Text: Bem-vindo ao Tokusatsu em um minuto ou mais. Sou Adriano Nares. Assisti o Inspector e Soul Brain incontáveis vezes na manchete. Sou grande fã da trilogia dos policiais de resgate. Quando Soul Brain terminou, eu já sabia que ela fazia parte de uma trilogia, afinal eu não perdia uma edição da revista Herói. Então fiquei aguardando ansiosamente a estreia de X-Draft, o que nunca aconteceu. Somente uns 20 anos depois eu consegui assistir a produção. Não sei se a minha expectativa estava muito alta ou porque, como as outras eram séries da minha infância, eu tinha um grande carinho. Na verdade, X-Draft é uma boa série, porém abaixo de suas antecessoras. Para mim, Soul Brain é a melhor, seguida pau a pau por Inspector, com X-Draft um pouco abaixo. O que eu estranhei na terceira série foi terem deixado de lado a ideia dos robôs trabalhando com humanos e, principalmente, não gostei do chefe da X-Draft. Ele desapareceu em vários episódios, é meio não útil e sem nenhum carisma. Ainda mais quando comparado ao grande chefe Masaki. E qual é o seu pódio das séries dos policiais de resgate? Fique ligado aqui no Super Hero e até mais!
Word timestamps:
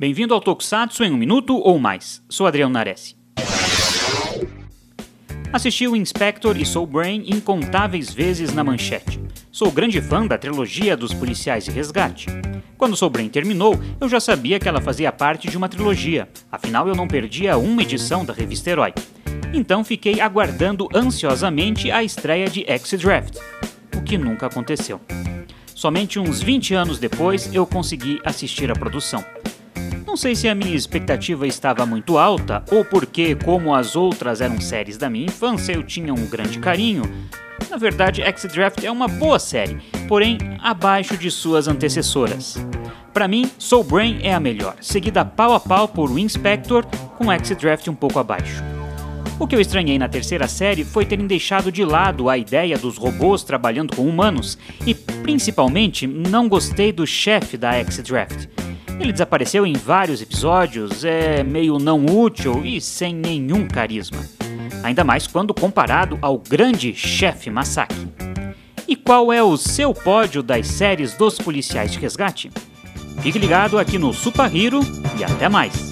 Bem-vindo 0.00 0.32
ao 0.32 0.40
Tokusatsu 0.40 1.02
em 1.02 1.10
um 1.10 1.16
minuto 1.16 1.56
ou 1.56 1.76
mais. 1.76 2.22
Sou 2.28 2.46
Adriano 2.46 2.72
Nares. 2.72 3.16
Assisti 5.52 5.88
o 5.88 5.96
Inspector 5.96 6.56
e 6.56 6.64
Soul 6.64 6.86
Brain 6.86 7.24
incontáveis 7.26 8.14
vezes 8.14 8.54
na 8.54 8.62
manchete. 8.62 9.20
Sou 9.50 9.72
grande 9.72 10.00
fã 10.00 10.24
da 10.24 10.38
trilogia 10.38 10.96
dos 10.96 11.12
policiais 11.12 11.64
de 11.64 11.72
resgate. 11.72 12.28
Quando 12.76 12.94
Soul 12.94 13.10
Brain 13.10 13.28
terminou, 13.28 13.74
eu 14.00 14.08
já 14.08 14.20
sabia 14.20 14.60
que 14.60 14.68
ela 14.68 14.80
fazia 14.80 15.10
parte 15.10 15.50
de 15.50 15.56
uma 15.56 15.68
trilogia, 15.68 16.28
afinal 16.52 16.86
eu 16.86 16.94
não 16.94 17.08
perdia 17.08 17.58
uma 17.58 17.82
edição 17.82 18.24
da 18.24 18.32
revista 18.32 18.70
Herói. 18.70 18.94
Então 19.52 19.82
fiquei 19.82 20.20
aguardando 20.20 20.88
ansiosamente 20.94 21.90
a 21.90 22.04
estreia 22.04 22.48
de 22.48 22.64
X-Draft, 22.70 23.36
o 23.96 24.02
que 24.02 24.16
nunca 24.16 24.46
aconteceu. 24.46 25.00
Somente 25.74 26.20
uns 26.20 26.40
20 26.40 26.74
anos 26.74 27.00
depois 27.00 27.52
eu 27.52 27.66
consegui 27.66 28.20
assistir 28.24 28.70
a 28.70 28.74
produção. 28.74 29.24
Não 30.08 30.16
sei 30.16 30.34
se 30.34 30.48
a 30.48 30.54
minha 30.54 30.74
expectativa 30.74 31.46
estava 31.46 31.84
muito 31.84 32.16
alta 32.16 32.64
ou 32.72 32.82
porque, 32.82 33.34
como 33.34 33.74
as 33.74 33.94
outras 33.94 34.40
eram 34.40 34.58
séries 34.58 34.96
da 34.96 35.10
minha 35.10 35.26
infância, 35.26 35.74
eu 35.74 35.82
tinha 35.82 36.14
um 36.14 36.26
grande 36.26 36.58
carinho. 36.58 37.02
Na 37.68 37.76
verdade, 37.76 38.22
X-Draft 38.22 38.82
é 38.82 38.90
uma 38.90 39.06
boa 39.06 39.38
série, 39.38 39.76
porém 40.08 40.38
abaixo 40.62 41.14
de 41.14 41.30
suas 41.30 41.68
antecessoras. 41.68 42.56
Para 43.12 43.28
mim, 43.28 43.50
Soul 43.58 43.84
Brain 43.84 44.20
é 44.22 44.32
a 44.32 44.40
melhor, 44.40 44.76
seguida 44.80 45.26
pau 45.26 45.52
a 45.52 45.60
pau 45.60 45.86
por 45.86 46.18
Inspector, 46.18 46.86
com 47.18 47.30
X-Draft 47.30 47.86
um 47.88 47.94
pouco 47.94 48.18
abaixo. 48.18 48.64
O 49.38 49.46
que 49.46 49.54
eu 49.54 49.60
estranhei 49.60 49.98
na 49.98 50.08
terceira 50.08 50.48
série 50.48 50.84
foi 50.84 51.04
terem 51.04 51.26
deixado 51.26 51.70
de 51.70 51.84
lado 51.84 52.30
a 52.30 52.38
ideia 52.38 52.78
dos 52.78 52.96
robôs 52.96 53.44
trabalhando 53.44 53.94
com 53.94 54.08
humanos 54.08 54.56
e, 54.86 54.94
principalmente, 54.94 56.06
não 56.06 56.48
gostei 56.48 56.92
do 56.92 57.06
chefe 57.06 57.58
da 57.58 57.74
X-Draft. 57.74 58.48
Ele 59.00 59.12
desapareceu 59.12 59.64
em 59.64 59.74
vários 59.74 60.20
episódios, 60.20 61.04
é 61.04 61.42
meio 61.42 61.78
não 61.78 62.04
útil 62.04 62.64
e 62.64 62.80
sem 62.80 63.14
nenhum 63.14 63.66
carisma. 63.66 64.18
Ainda 64.82 65.04
mais 65.04 65.26
quando 65.26 65.54
comparado 65.54 66.18
ao 66.20 66.38
grande 66.38 66.94
chefe 66.94 67.50
Masaki. 67.50 68.08
E 68.86 68.96
qual 68.96 69.32
é 69.32 69.42
o 69.42 69.56
seu 69.56 69.92
pódio 69.92 70.42
das 70.42 70.66
séries 70.66 71.14
dos 71.14 71.38
policiais 71.38 71.92
de 71.92 71.98
resgate? 71.98 72.50
Fique 73.20 73.38
ligado 73.38 73.78
aqui 73.78 73.98
no 73.98 74.12
Super 74.12 74.54
Hero 74.54 74.80
e 75.18 75.24
até 75.24 75.48
mais! 75.48 75.87